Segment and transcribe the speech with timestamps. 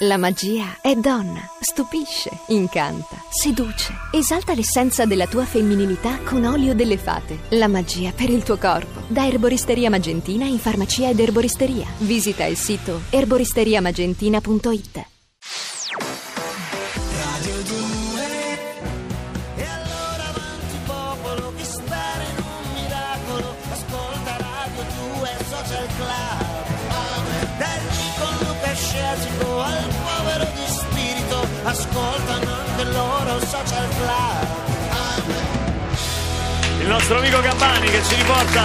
[0.00, 6.98] La magia è donna, stupisce, incanta, seduce, esalta l'essenza della tua femminilità con olio delle
[6.98, 7.42] fate.
[7.50, 9.02] La magia per il tuo corpo.
[9.06, 11.86] Da Erboristeria Magentina in farmacia ed erboristeria.
[11.98, 15.13] Visita il sito erboristeriamagentina.it.
[37.06, 38.62] nostro amico Gambani che ci riporta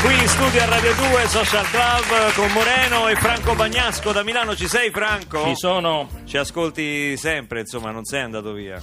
[0.00, 4.56] qui in studio a Radio 2 Social Club con Moreno e Franco Bagnasco da Milano.
[4.56, 5.44] Ci sei Franco?
[5.44, 6.08] Ci sono.
[6.24, 8.80] Ci ascolti sempre, insomma, non sei andato via.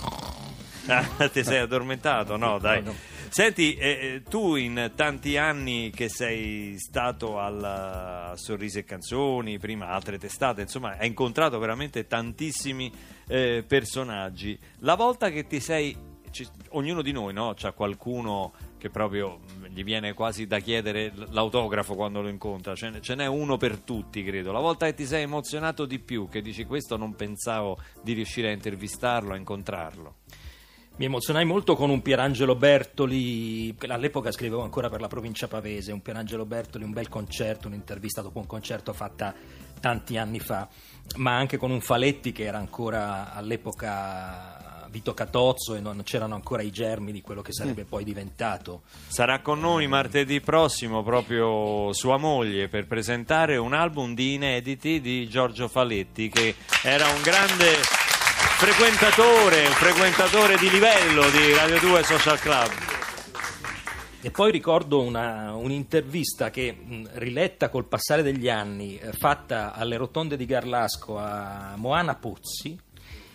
[0.86, 2.38] Ah, ti sei addormentato?
[2.38, 2.84] No, dai.
[3.30, 9.58] Senti, eh, eh, tu in tanti anni che sei stato al a Sorrisi e Canzoni,
[9.58, 12.92] prima altre testate, insomma, hai incontrato veramente tantissimi
[13.28, 14.60] eh, personaggi.
[14.82, 15.98] La volta che ti sei,
[16.30, 17.56] ci- ognuno di noi, no?
[17.56, 23.14] C'ha qualcuno che proprio mh, gli viene quasi da chiedere l'autografo quando lo incontra, ce,
[23.14, 24.52] n'è uno per tutti, credo.
[24.52, 28.50] La volta che ti sei emozionato di più, che dici questo non pensavo di riuscire
[28.50, 30.16] a intervistarlo, a incontrarlo.
[30.96, 36.02] Mi emozionai molto con un Pierangelo Bertoli, all'epoca scrivevo ancora per la provincia pavese, un
[36.02, 39.34] Pierangelo Bertoli, un bel concerto, un'intervista dopo un concerto fatta
[39.80, 40.68] tanti anni fa,
[41.18, 44.61] ma anche con un Faletti che era ancora all'epoca
[44.92, 48.82] Vito Catozzo e non c'erano ancora i germi di quello che sarebbe poi diventato.
[49.08, 55.28] Sarà con noi martedì prossimo proprio sua moglie per presentare un album di inediti di
[55.30, 57.76] Giorgio Faletti che era un grande
[58.58, 62.70] frequentatore, un frequentatore di livello di Radio 2 Social Club.
[64.24, 69.98] E poi ricordo una- un'intervista che, mh, riletta col passare degli anni, eh, fatta alle
[69.98, 72.78] rotonde di Garlasco a Moana Pozzi.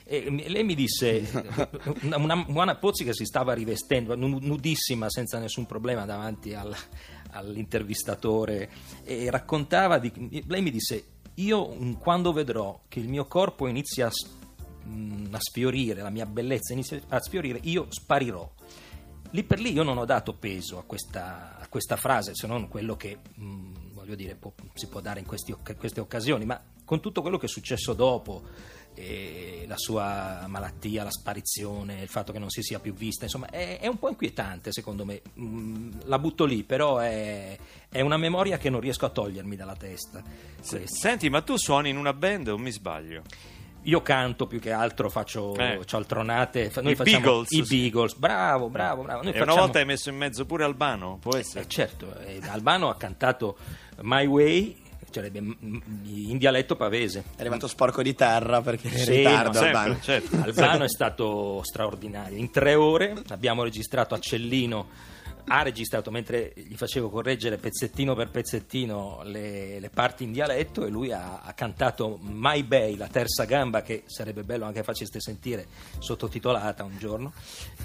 [0.09, 1.29] E lei mi disse,
[2.03, 6.75] una, una Moana Pozzi che si stava rivestendo, nu- nudissima, senza nessun problema davanti al-
[7.33, 8.71] all'intervistatore,
[9.05, 11.67] e raccontava, di, lei mi disse, io
[11.99, 17.01] quando vedrò che il mio corpo inizia a, mh, a sfiorire, la mia bellezza inizia
[17.09, 18.49] a sfiorire, io sparirò.
[19.31, 22.69] Lì per lì io non ho dato peso a questa, a questa frase, se non
[22.69, 27.01] quello che mh, voglio dire può- si può dare in questi queste occasioni, ma con
[27.01, 28.45] tutto quello che è successo dopo,
[29.67, 33.79] la sua malattia, la sparizione, il fatto che non si sia più vista, insomma, è,
[33.79, 35.21] è un po' inquietante secondo me.
[35.39, 37.57] Mm, la butto lì, però è,
[37.89, 40.23] è una memoria che non riesco a togliermi dalla testa.
[40.67, 40.87] Questa.
[40.97, 43.23] Senti, ma tu suoni in una band o mi sbaglio?
[43.83, 45.81] Io canto più che altro, faccio Eh.
[45.85, 47.63] cialtronate, noi I facciamo Beagles, i.
[47.63, 49.23] Beagles, bravo, bravo, bravo.
[49.23, 51.65] Noi e una facciamo- volta hai messo in mezzo pure Albano, può essere?
[51.65, 53.57] eh, certo, eh, Albano ha cantato
[54.01, 54.77] My Way,
[55.11, 57.25] cioè in dialetto pavese.
[57.37, 60.01] È arrivato sporco di terra perché è in ritardo Sempre, Albano.
[60.01, 60.37] certo.
[60.37, 62.37] Albano è stato straordinario.
[62.37, 65.15] In tre ore abbiamo registrato a Cellino.
[65.49, 70.89] Ha registrato mentre gli facevo correggere pezzettino per pezzettino le, le parti in dialetto e
[70.89, 75.67] lui ha, ha cantato My Bay, la terza gamba, che sarebbe bello anche faceste sentire
[75.99, 77.33] sottotitolata un giorno.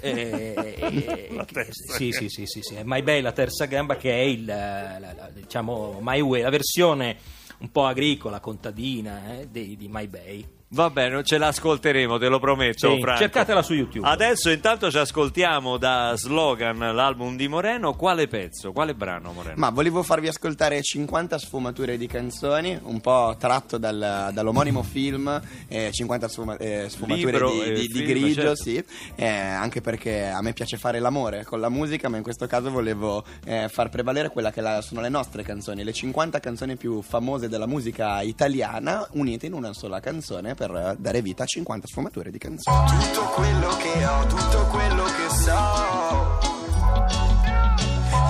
[0.00, 4.10] Eh, La terza sì, sì, sì, sì, sì, è My Bay, la terza gamba, che
[4.10, 7.16] è il, la- la- diciamo, My Way, la versione
[7.58, 10.46] un po' agricola, contadina eh, di, di My Bay.
[10.74, 13.20] Va bene, ce l'ascolteremo, te lo prometto, Sì, Franco.
[13.20, 14.08] cercatela su YouTube.
[14.08, 17.92] Adesso intanto ci ascoltiamo da Slogan l'album di Moreno.
[17.92, 18.72] Quale pezzo?
[18.72, 19.56] Quale brano, Moreno?
[19.58, 25.38] Ma volevo farvi ascoltare 50 sfumature di canzoni, un po' tratto dal- dall'omonimo film,
[25.68, 28.54] eh, 50 sfuma- eh, sfumature Libro di, e di- di film, grigio, certo.
[28.62, 28.82] sì,
[29.16, 32.70] eh, anche perché a me piace fare l'amore con la musica, ma in questo caso
[32.70, 37.02] volevo eh, far prevalere quella che la- sono le nostre canzoni, le 50 canzoni più
[37.02, 42.30] famose della musica italiana, unite in una sola canzone per dare vita a 50 sfumature
[42.30, 42.86] di canzoni.
[42.86, 46.38] Tutto quello che ho, tutto quello che so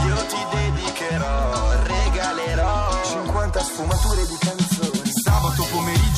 [0.06, 4.61] Io ti dedicherò, regalerò 50 sfumature di canzoni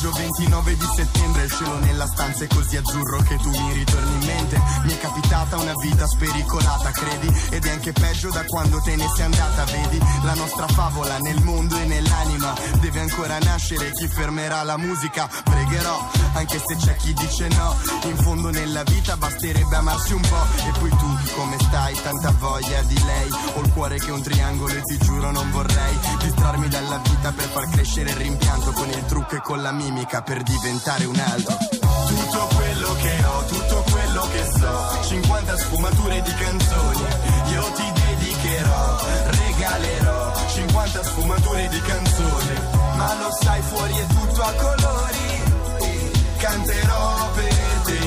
[0.05, 4.13] pomeriggio 29 di settembre Il cielo nella stanza è così azzurro che tu mi ritorni
[4.13, 7.33] in mente Mi è capitata una vita spericolata, credi?
[7.49, 9.99] Ed è anche peggio da quando te ne sei andata, vedi?
[10.23, 15.29] La nostra favola nel mondo e nell'anima Deve ancora nascere, chi fermerà la musica?
[15.43, 20.67] Pregherò, anche se c'è chi dice no In fondo nella vita basterebbe amarsi un po'
[20.67, 21.95] E poi tu, come stai?
[22.01, 25.49] Tanta voglia di lei Ho il cuore che è un triangolo e ti giuro non
[25.51, 29.71] vorrei Distrarmi dalla vita per far crescere il rimpianto Con il trucco e con la
[29.95, 31.57] mimica per diventare un altro
[32.07, 37.05] Tutto quello che ho, tutto quello che so 50 sfumature di canzoni
[37.51, 38.99] Io ti dedicherò,
[39.29, 42.59] regalerò 50 sfumature di canzoni
[42.97, 45.25] Ma lo sai fuori è tutto a colori
[46.37, 47.53] canterò per
[47.85, 47.99] te.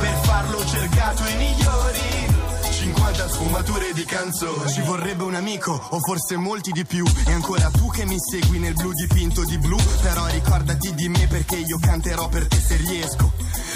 [0.00, 2.11] Per farlo cercato i migliori.
[3.12, 4.72] 50 sfumature di canzoni.
[4.72, 7.04] Ci vorrebbe un amico, o forse molti di più.
[7.26, 9.76] E ancora tu che mi segui nel blu dipinto di blu.
[10.00, 13.32] Però ricordati di me perché io canterò per te se riesco.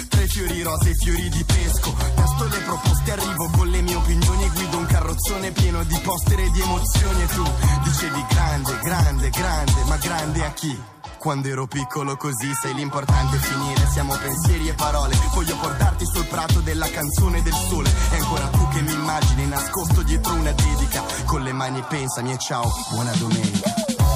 [0.09, 1.95] Tre fiori rose e fiori di pesco.
[2.15, 4.49] Tasto le proposte, arrivo con le mie opinioni.
[4.49, 7.21] Guido un carrozzone pieno di poster e di emozioni.
[7.21, 7.43] E tu
[7.83, 10.96] dicevi grande, grande, grande, ma grande a chi?
[11.27, 15.13] Quando ero piccolo così sei l'importante è finire Siamo pensieri e parole.
[15.33, 17.91] Voglio portarti sul prato della canzone del sole.
[18.13, 21.03] E ancora tu che mi immagini nascosto dietro una dedica.
[21.25, 23.73] Con le mani pensami e ciao, buona domenica.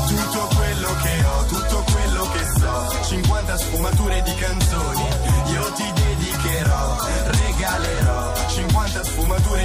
[0.07, 3.03] Tutto quello che ho, tutto quello che so.
[3.03, 5.07] 50 sfumature di canzoni
[5.51, 8.33] Io ti dedicherò, regalerò.
[8.47, 9.60] 50 sfumature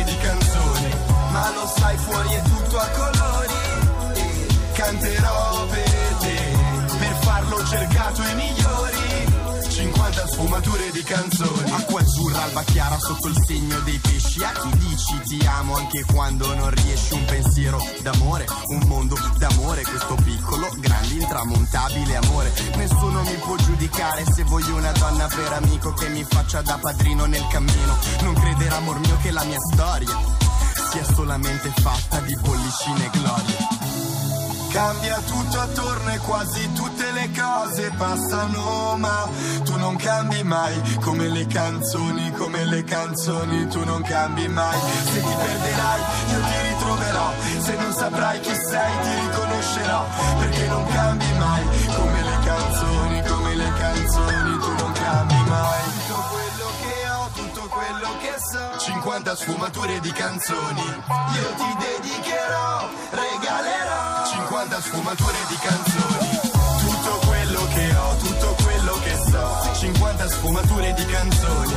[10.56, 11.70] sfumature di canzoni.
[11.70, 14.42] Acqua azzurra, alba chiara sotto il segno dei pesci.
[14.42, 19.82] A chi dici ti amo anche quando non riesci Un pensiero d'amore, un mondo d'amore
[19.82, 22.52] Questo piccolo, grande, intramontabile amore.
[22.76, 27.26] Nessuno mi può giudicare se voglio una donna per amico Che mi faccia da padrino
[27.26, 27.96] nel cammino.
[28.22, 30.18] Non credere amor mio che la mia storia
[30.90, 33.75] Sia solamente fatta di bollicine e gloria
[34.76, 39.26] Cambia tutto attorno e quasi tutte le cose passano ma
[39.64, 40.78] tu non cambi mai.
[41.00, 44.78] Come le canzoni, come le canzoni tu non cambi mai.
[44.78, 46.00] Se ti perderai
[46.30, 50.04] io ti ritroverò, se non saprai chi sei ti riconoscerò.
[50.40, 51.62] Perché non cambi mai.
[51.96, 55.85] Come le canzoni, come le canzoni tu non cambi mai
[59.06, 60.82] 50 sfumature di canzoni.
[60.82, 66.40] Io ti dedicherò, regalerò 50 sfumature di canzoni.
[66.80, 71.74] Tutto quello che ho, tutto quello che so 50 sfumature di canzoni.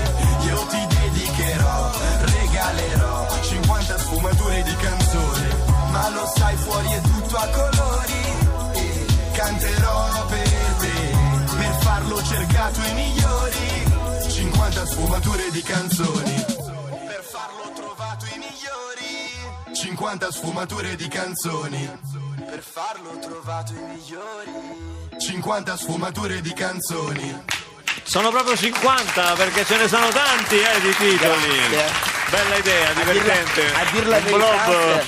[0.48, 5.48] Io ti dedicherò, regalerò 50 sfumature di canzoni.
[5.92, 8.24] Ma lo sai fuori è tutto a colori
[9.34, 10.50] Canterò per
[10.80, 11.58] te.
[11.58, 16.58] Per farlo cercato i migliori 50 sfumature di canzoni
[17.31, 21.90] farlo ho trovato i migliori 50 sfumature di canzoni
[22.50, 27.44] Per farlo ho trovato i migliori 50 sfumature di canzoni
[28.04, 31.70] Sono proprio 50 perché ce ne sono tanti eh, di titoli.
[31.70, 32.18] Grazie.
[32.30, 33.74] Bella idea, A dir la- divertente.
[33.74, 35.00] A dir la Un verità,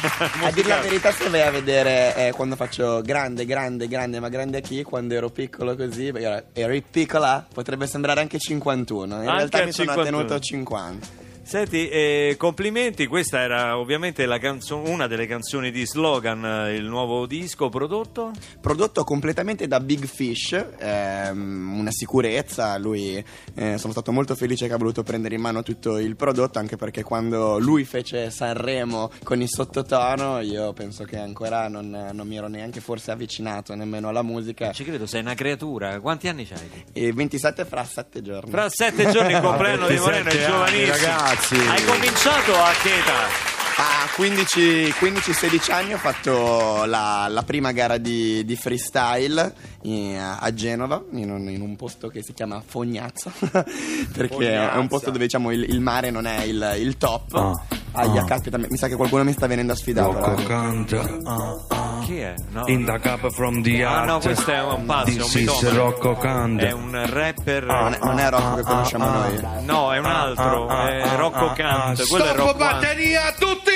[0.48, 4.28] a dir la verità, se vai a vedere eh, quando faccio grande, grande, grande, ma
[4.30, 9.06] grande a chi, quando ero piccolo così, ero, eri piccola, potrebbe sembrare anche 51.
[9.06, 10.02] In Anche realtà a mi sono 51.
[10.18, 11.08] attenuto a 50.
[11.52, 16.86] Senti, eh, complimenti, questa era ovviamente la canzo- una delle canzoni di Slogan, eh, il
[16.86, 18.32] nuovo disco prodotto.
[18.62, 22.78] Prodotto completamente da Big Fish, ehm, una sicurezza.
[22.78, 23.22] Lui,
[23.56, 26.78] eh, sono stato molto felice che ha voluto prendere in mano tutto il prodotto, anche
[26.78, 32.38] perché quando lui fece Sanremo con il sottotono, io penso che ancora non, non mi
[32.38, 34.72] ero neanche forse avvicinato nemmeno alla musica.
[34.72, 36.00] Ci credo, sei una creatura.
[36.00, 36.86] Quanti anni hai?
[36.94, 38.50] E 27 fra 7 giorni.
[38.50, 41.08] Fra sette giorni il compleanno di Moreno, è 27 anni, giovanissimo.
[41.08, 41.41] ragazzi.
[41.50, 43.50] Hai cominciato a che età?
[43.78, 49.54] A 15 15-16 anni ho fatto la, la prima gara di, di freestyle
[49.84, 53.32] in- a Genova, in un, in un posto che si chiama Fognazza,
[54.14, 57.34] perché è un posto dove diciamo il, il mare non è il, il top.
[57.34, 57.60] Ah,
[57.94, 58.26] Aia, ah.
[58.26, 60.14] caspita, mi sa che qualcuno mi sta venendo a sfidare.
[60.14, 62.00] Rocco canta ah, ah.
[62.04, 62.34] Chi è?
[62.52, 62.64] No.
[62.68, 65.34] In the cup from the Ah, art no, questo è un pazzo, è un This
[65.36, 65.74] is.
[65.74, 67.66] Rocco Kant È un rapper.
[67.66, 69.40] Non è, non è Rocco che conosciamo noi.
[69.62, 72.08] No, è un altro, è Rocco Kant.
[72.08, 72.72] Quello è Stop Rocco Kant.
[72.72, 73.71] batteria, tutti bravi!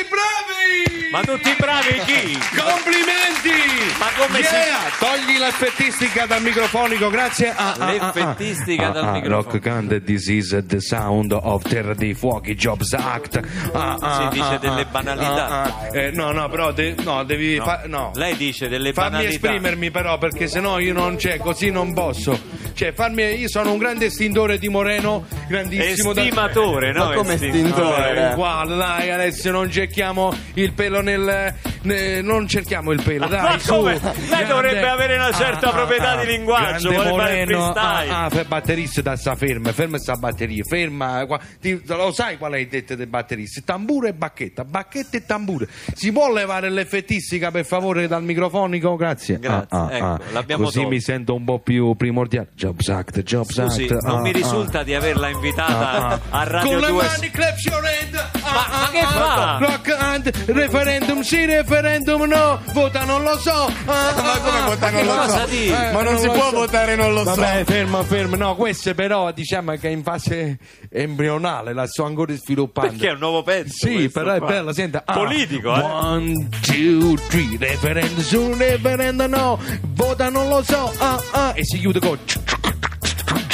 [1.11, 2.37] Ma tutti bravi chi?
[2.57, 3.93] Complimenti!
[3.99, 4.79] Ma come si- Yeah!
[4.99, 7.53] Togli l'effettistica dal microfonico, grazie.
[7.55, 8.91] Ah, ah, ah, L'effettistica ah.
[8.91, 9.59] dal Ah, ah, microfono.
[9.61, 13.39] Rock this is the sound of Terra dei Fuochi Jobs Act.
[13.71, 15.47] Ah, ah, Si dice ah, delle ah, banalità.
[15.47, 15.97] ah, ah.
[15.97, 17.63] Eh, no, no, però de- no, devi No.
[17.63, 18.11] fa- no.
[18.15, 19.31] Lei dice delle Fammi banalità.
[19.33, 22.37] esprimermi però perché sennò io non c'è, così non posso.
[22.75, 27.05] Cioè, farmi io sono un grande estintore di Moreno, grandissimo da- Estimatore, no?
[27.05, 28.31] Ma come Estintore.
[28.33, 31.53] uguale, dai, Alessio, non cerchiamo il pelo nel.
[31.83, 33.41] ne- non cerchiamo il pelo, dai.
[33.41, 33.73] Ma su.
[33.73, 33.97] come?
[34.29, 37.11] Lei dovrebbe avere una certa proprietà di linguaggio, vuole fare
[37.45, 38.11] Moreno, freestyle.
[38.11, 41.25] Ah, ah, batterista da sta ferma, ferma sta batteria, ferma.
[41.25, 43.63] qua- ti- lo sai qual è il detto dei batteristi?
[43.63, 45.65] Tamburo e bacchetta, bacchetta e tamburo.
[45.93, 48.97] Si può levare l'effettistica per favore dal microfonico?
[48.97, 49.39] Grazie.
[49.39, 50.19] Grazie, Ah, ah, ecco, ah.
[50.33, 50.89] l'abbiamo Così tolto.
[50.91, 52.49] mi sento un po' più primordiale.
[52.65, 54.01] Jobs Act, Jobs Scusi, Act.
[54.05, 54.33] non ah, mi ah.
[54.33, 56.39] risulta di averla invitata Ah, ah.
[56.39, 58.29] a Radio Con le 2 mani clap your hand.
[58.41, 59.57] ah, ma che ah, fa?
[59.59, 63.51] Rock and referendum sì, referendum no, vota non lo so.
[63.51, 64.65] Ah, Ma ah, come ah.
[64.65, 65.45] vota non lo so?
[65.47, 66.55] Eh, Ma non si lo può so.
[66.55, 67.35] votare non lo so.
[67.35, 68.35] Vabbè, fermo, fermo.
[68.35, 70.57] No, queste però diciamo che è in fase
[70.89, 72.91] embrionale, la sto ancora sviluppando.
[72.93, 73.85] Perché è un nuovo pezzo.
[73.85, 74.47] Sì, questo però è qua.
[74.47, 75.03] bella, senta.
[75.05, 75.81] ah, Politico, eh?
[75.81, 79.59] One, two, three, referendum su, referendum no,
[79.93, 82.17] vota non lo so, ah, ah, e si chiude con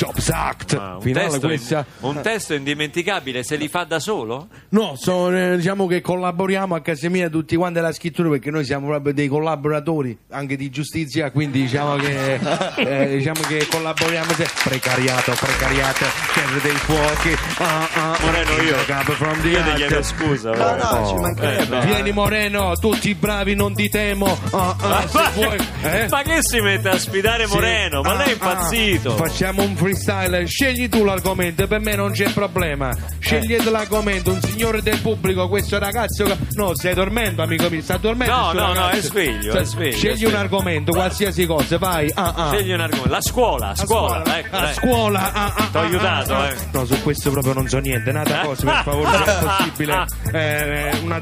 [0.01, 0.74] Jobs Act.
[0.74, 1.86] Ah, un, Finale testo, questa.
[2.00, 4.48] un testo indimenticabile, se li fa da solo?
[4.70, 8.65] No, sono, eh, diciamo che collaboriamo a casa mia tutti quanti alla scrittura perché noi
[8.65, 12.39] siamo proprio dei collaboratori anche di giustizia, quindi diciamo che,
[12.77, 16.05] eh, diciamo che collaboriamo se- precariato, precariato,
[16.41, 17.38] terra dei fuochi.
[17.57, 20.51] Ah, ah, Moreno, io- Up from the Io ti chiedo scusa.
[20.51, 21.79] No, no, ci mancherebbe.
[21.79, 24.38] Eh, Vieni Moreno, tutti bravi, non ti temo.
[24.51, 26.07] Ah, ah, se Ma, vuoi, eh?
[26.10, 27.53] ma che si mette a sfidare Sì.
[27.53, 28.01] Moreno?
[28.01, 28.33] Ma Ah, lei è ah.
[28.33, 29.15] impazzito.
[29.15, 32.95] Facciamo un freestyle, scegli tu l'argomento, per me non c'è problema.
[33.19, 36.25] Scegliete l'argomento, un signore del pubblico, questo ragazzo.
[36.51, 38.33] No, stai dormendo, amico mio, sta dormendo.
[38.36, 40.29] No, no, no, è sveglio, Cioè, è sveglio, Scegli è sveglio.
[40.29, 42.12] un argomento, qualsiasi cosa, vai.
[42.13, 42.50] Ah, ah.
[42.51, 43.10] Scegli un argomento.
[43.10, 44.21] La scuola, La scuola.
[44.24, 46.50] scuola, ecco, la scuola, ah, ah, T'ho ah, aiutato, ah, ah.
[46.50, 46.55] eh.
[46.71, 50.05] No, su questo proprio non so niente, nata cosa, per favore, se è possibile.
[50.31, 51.21] Eh, una-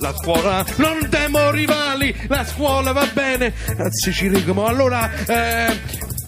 [0.00, 3.52] La scuola, non temo rivali, la scuola va bene.
[3.78, 4.64] Anzi, ci ricomo.
[4.64, 5.78] Allora, eh,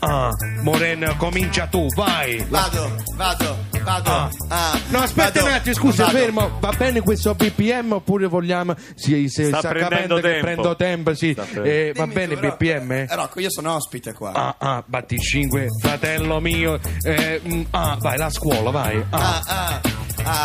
[0.01, 0.29] ah,
[0.61, 2.45] Moreno, comincia tu, vai.
[2.51, 4.11] Vado, vado, vado.
[4.11, 4.31] Ah.
[4.49, 6.19] Ah, No, aspetta vado, un attimo, scusa, vado.
[6.19, 6.57] fermo.
[6.61, 8.75] Va bene questo BPM oppure vogliamo.
[8.95, 10.41] Sì, se Sta sta, prendendo tempo.
[10.45, 11.37] prendo tempo, sì.
[11.65, 12.57] Eh, va bene tu, Rocco.
[12.57, 12.93] BPM?
[12.93, 14.33] Eh, Rocco, io sono ospite qua.
[14.33, 16.79] Ah, ah, batti 5, fratello mio.
[17.03, 19.03] Eh, mm, ah, vai, la scuola, vai.
[19.11, 19.21] Ah.
[19.23, 19.81] Ah, ah,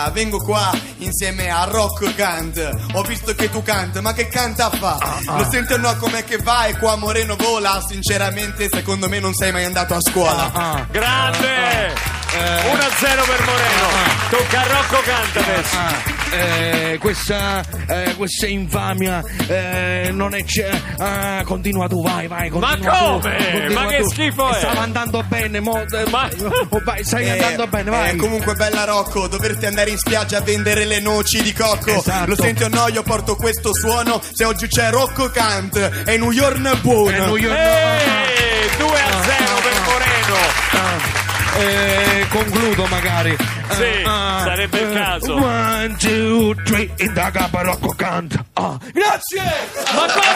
[0.05, 2.69] ah, vengo qua insieme a Rocco Kant.
[2.93, 4.97] Ho visto che tu canta, ma che canta fa?
[4.97, 6.65] Ah, Lo senti o no com'è che va?
[6.65, 7.81] E qua Moreno vola.
[7.87, 10.51] Sinceramente, secondo me non sei mai andato a scuola.
[10.53, 12.16] Ah, Grande!
[12.31, 13.87] 1-0 per Moreno.
[14.29, 15.77] Tocca a Rocco Canta adesso.
[15.77, 20.69] ah, eh, questa, eh, questa infamia eh, non è c'è.
[20.97, 22.49] Ah, continua tu, vai, vai.
[22.49, 23.37] Continua Ma tu, come?
[23.51, 24.09] continua Ma che tu.
[24.09, 24.57] schifo è?
[24.57, 26.29] Stava andando bene, mo, eh, Ma-
[26.69, 28.09] oh, vai, stai Eh, andando bene, vai.
[28.11, 31.91] eh, comunque bella Rocco, dovresti andare in spiaggia a vendere le noci di cocco.
[31.97, 32.29] Esatto.
[32.29, 32.89] Lo senti o no?
[32.89, 34.21] Io porto questo suono.
[34.33, 37.15] Se oggi c'è Rocco Kant, è New York buono.
[37.15, 40.96] Eh, New York- Ehi, 2 a 0 per Moreno.
[41.57, 43.35] Eh, concludo magari.
[43.69, 45.35] Sì, sarebbe il caso.
[45.35, 48.45] One, two, three, in da capa Rocco canta.
[48.53, 49.43] Ah, grazie!
[49.93, 50.35] Ma come?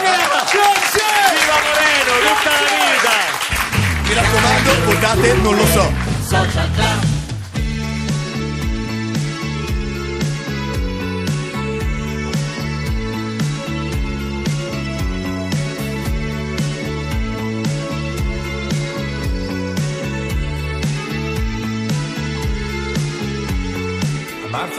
[0.50, 1.02] Grazie!
[1.32, 3.16] Viva Moreno, tutta la vita!
[4.02, 5.92] Mi raccomando, votate, non lo so.
[6.34, 7.11] A marzo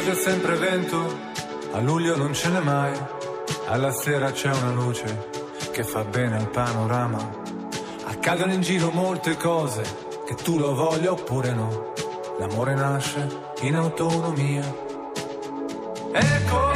[0.03, 1.17] c'è sempre vento,
[1.71, 2.91] a luglio non ce n'è mai,
[3.67, 5.29] alla sera c'è una luce
[5.71, 7.31] che fa bene al panorama.
[8.03, 9.81] Accadono in giro molte cose,
[10.25, 11.93] che tu lo voglia oppure no.
[12.37, 14.75] L'amore nasce in autonomia.
[16.11, 16.72] E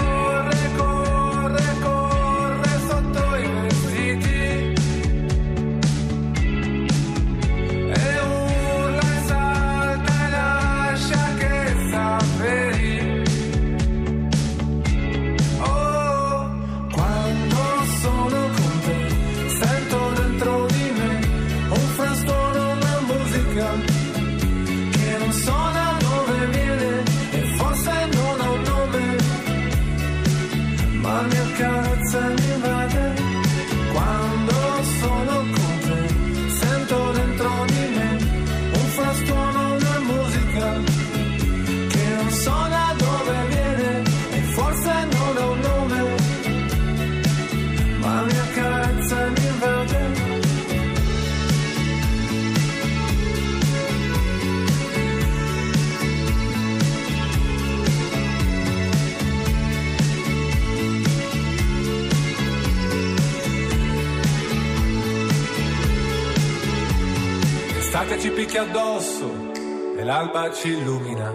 [68.47, 69.51] picchia addosso
[69.97, 71.33] e l'alba ci illumina.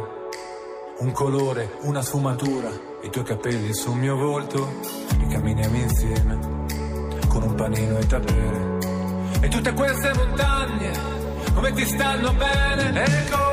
[1.01, 2.71] Un colore, una sfumatura,
[3.03, 4.81] i tuoi capelli sul mio volto
[5.21, 6.39] e camminiamo insieme
[7.29, 8.79] con un panino e tapere.
[9.43, 10.93] E tutte queste montagne,
[11.53, 13.05] come ti stanno bene?
[13.05, 13.52] E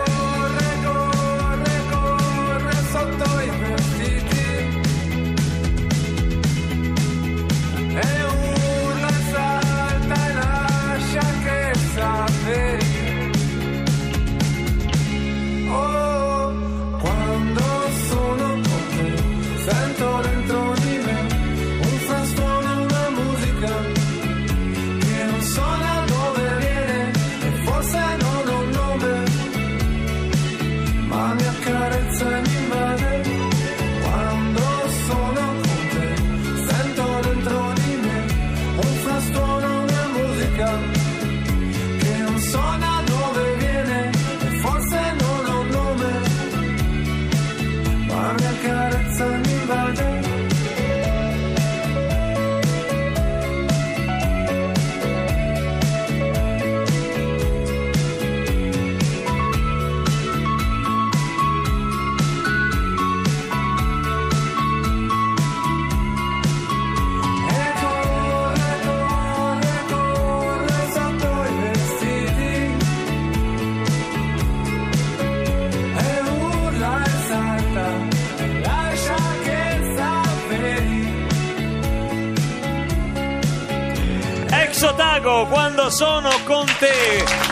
[86.00, 87.49] sono con te.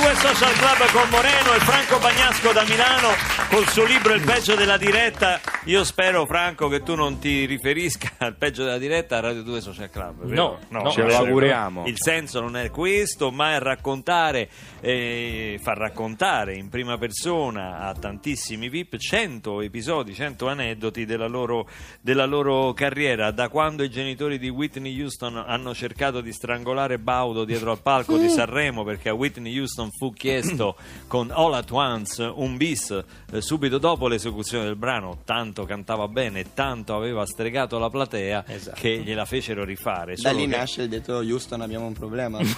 [0.00, 4.54] 2 Social Club con Moreno e Franco Bagnasco da Milano col suo libro Il peggio
[4.54, 5.40] della diretta.
[5.64, 9.60] Io spero, Franco, che tu non ti riferisca al peggio della diretta a Radio 2
[9.60, 10.22] Social Club.
[10.22, 11.84] No, no, ce lo auguriamo.
[11.86, 14.48] Il senso non è questo, ma è raccontare,
[14.80, 21.68] eh, far raccontare in prima persona a tantissimi VIP 100 episodi, 100 aneddoti della loro,
[22.00, 27.44] della loro carriera, da quando i genitori di Whitney Houston hanno cercato di strangolare Baudo
[27.44, 32.22] dietro al palco di Sanremo perché a Whitney Houston fu chiesto con All At Once
[32.22, 32.90] un bis
[33.32, 38.80] eh, subito dopo l'esecuzione del brano, tanto cantava bene, tanto aveva stregato la platea Esatto.
[38.80, 40.14] che gliela fecero rifare.
[40.16, 42.38] Da lì che- nasce il detto Houston abbiamo un problema.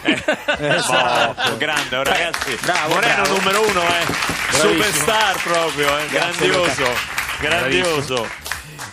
[0.59, 2.57] Esatto, grande, oh, ragazzi.
[2.62, 3.37] bravo, Moreno bravo.
[3.37, 4.53] numero uno, eh.
[4.53, 6.07] Superstar proprio, eh.
[6.09, 6.85] Grazie, grandioso,
[7.41, 8.27] grandioso.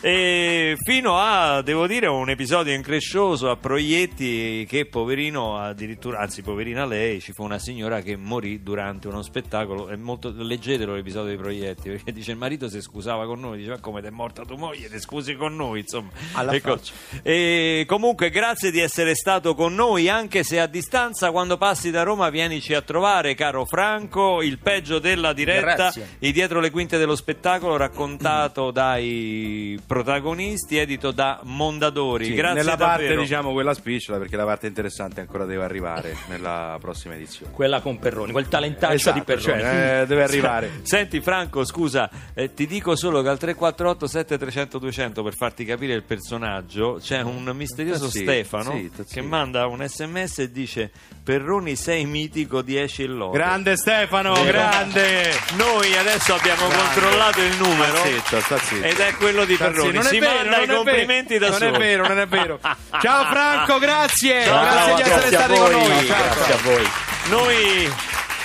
[0.01, 6.85] E fino a, devo dire, un episodio increscioso a Proietti che poverino, addirittura, anzi poverina
[6.85, 11.37] lei, ci fu una signora che morì durante uno spettacolo, è molto, leggetelo l'episodio di
[11.37, 14.43] Proietti, perché dice il marito si scusava con noi, dice ma come ti è morta
[14.43, 16.09] tua moglie, ti scusi con noi, insomma.
[16.33, 16.77] Alla Ecco.
[16.77, 16.93] faccia.
[17.21, 22.03] E comunque grazie di essere stato con noi, anche se a distanza, quando passi da
[22.03, 26.07] Roma vienici a trovare, caro Franco, il peggio della diretta, Grazie.
[26.19, 32.25] i dietro le quinte dello spettacolo raccontato dai protagonisti, edito da Mondadori.
[32.25, 33.21] Sì, grazie nella parte davvero.
[33.21, 37.99] diciamo quella spiciola perché la parte interessante ancora deve arrivare nella prossima edizione Quella con
[37.99, 39.61] Perroni, quel talentaccio Esatto, di Perroni.
[39.61, 44.77] cioè, eh, deve arrivare Senti Franco, scusa, eh, ti dico solo che al 348 7300
[44.79, 49.21] 200 per farti capire il personaggio c'è un misterioso Tazzito, Stefano sì, tazzito.
[49.21, 50.91] che manda un sms e dice
[51.23, 53.31] Perroni sei mitico 10 il loro.
[53.31, 54.45] grande Stefano Vero.
[54.57, 56.83] grande Noi adesso abbiamo Grande.
[56.93, 58.85] controllato il numero Sta zitto, sta zitto.
[58.85, 59.79] ed è quello di Perroni.
[59.81, 59.91] zitto.
[59.97, 60.77] Non è si vero, manda non i è vero.
[60.83, 61.75] complimenti da non solo.
[61.75, 62.59] è vero non è vero
[63.01, 66.53] ciao Franco grazie Ciao, grazie di essere grazie stati con noi Ciao, Grazie ciao.
[66.53, 66.89] a voi.
[67.29, 67.93] Noi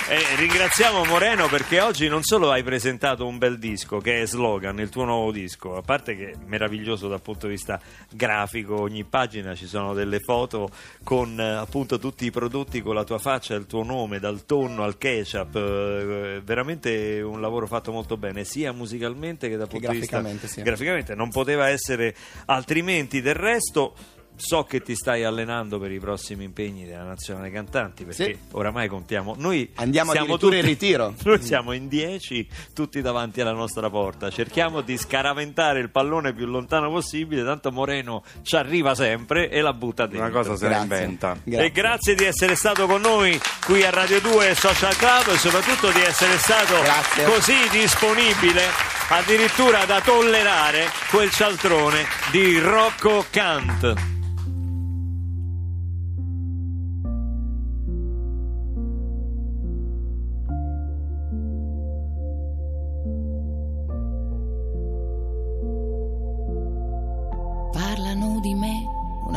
[0.07, 4.79] eh, ringraziamo Moreno perché oggi non solo hai presentato un bel disco che è Slogan,
[4.79, 7.79] il tuo nuovo disco, a parte che è meraviglioso dal punto di vista
[8.11, 10.69] grafico, ogni pagina ci sono delle foto
[11.03, 14.45] con eh, appunto tutti i prodotti con la tua faccia e il tuo nome, dal
[14.45, 19.89] tonno al ketchup, eh, veramente un lavoro fatto molto bene, sia musicalmente che dal punto
[19.89, 20.61] di vista sì.
[20.61, 22.13] graficamente, non poteva essere
[22.45, 23.95] altrimenti del resto.
[24.37, 28.37] So che ti stai allenando per i prossimi impegni della Nazionale Cantanti perché Sì.
[28.51, 29.33] oramai contiamo.
[29.37, 31.13] Noi Andiamo siamo addirittura tutti- in ritiro.
[31.23, 34.29] Noi siamo in 10 tutti davanti alla nostra porta.
[34.29, 39.73] Cerchiamo di scaraventare il pallone più lontano possibile, tanto Moreno ci arriva sempre e la
[39.73, 40.25] butta dentro.
[40.27, 41.03] una cosa se la Grazie.
[41.05, 45.37] inventa E grazie di essere stato con noi qui a Radio 2 Social Club e
[45.37, 47.23] soprattutto di essere stato Grazie.
[47.25, 48.63] così disponibile
[49.09, 53.93] addirittura da tollerare quel cialtrone di Rocco Kant.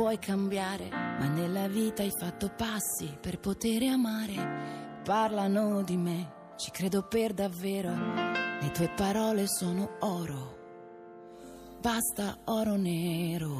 [0.00, 5.02] puoi cambiare, ma nella vita hai fatto passi per poter amare.
[5.04, 10.56] Parlano di me, ci credo per davvero, le tue parole sono oro.
[11.82, 13.58] Basta oro nero.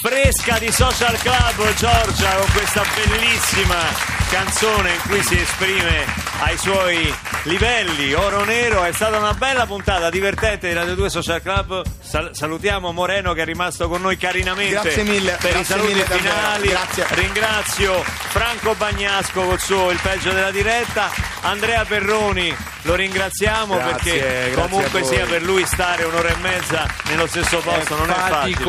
[0.00, 3.82] Fresca di Social Club Giorgia con questa bellissima
[4.30, 8.12] canzone in cui si esprime ai suoi livelli.
[8.14, 11.82] Oro Nero è stata una bella puntata divertente di Radio 2 Social Club.
[12.00, 15.92] Sal- salutiamo Moreno che è rimasto con noi carinamente Grazie mille, per i grazie saluti
[15.92, 16.74] mille finali.
[17.10, 21.10] Ringrazio Franco Bagnasco col suo Il peggio della diretta,
[21.42, 26.86] Andrea Perroni lo ringraziamo Grazie, perché grazie comunque sia per lui stare un'ora e mezza
[27.08, 28.64] nello stesso posto non è facile.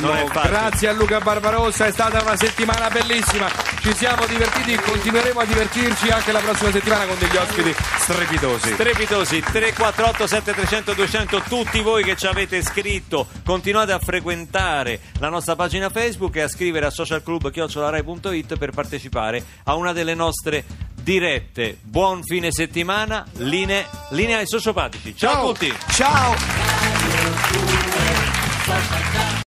[0.00, 0.48] Non è facile.
[0.48, 3.48] Grazie a Luca Barbarossa, è stata una settimana bellissima.
[3.80, 8.72] Ci siamo divertiti, continueremo a divertirci anche la prossima settimana con degli ospiti strepitosi.
[8.72, 15.56] strepitosi 348 7300 200 tutti voi che ci avete scritto continuate a frequentare la nostra
[15.56, 20.64] pagina Facebook e a scrivere a socialclub.it per partecipare a una delle nostre
[21.08, 21.78] dirette.
[21.80, 23.26] Buon fine settimana.
[23.36, 25.74] Linee, linea ai sociopatici ciao, a tutti.
[25.88, 26.34] Ciao!